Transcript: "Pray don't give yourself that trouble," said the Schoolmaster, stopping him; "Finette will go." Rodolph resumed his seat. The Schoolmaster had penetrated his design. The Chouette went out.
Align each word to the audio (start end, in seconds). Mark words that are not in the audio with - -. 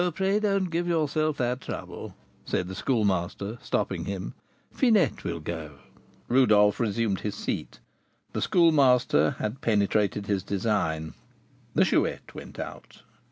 "Pray 0.15 0.39
don't 0.39 0.71
give 0.71 0.87
yourself 0.87 1.37
that 1.37 1.61
trouble," 1.61 2.15
said 2.43 2.67
the 2.67 2.73
Schoolmaster, 2.73 3.59
stopping 3.61 4.05
him; 4.05 4.33
"Finette 4.71 5.23
will 5.23 5.39
go." 5.39 5.73
Rodolph 6.27 6.79
resumed 6.79 7.19
his 7.19 7.35
seat. 7.35 7.79
The 8.33 8.41
Schoolmaster 8.41 9.35
had 9.37 9.61
penetrated 9.61 10.25
his 10.25 10.41
design. 10.41 11.13
The 11.75 11.85
Chouette 11.85 12.33
went 12.33 12.57
out. 12.57 13.03